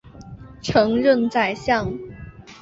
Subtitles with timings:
[0.63, 1.93] 曾任宰相。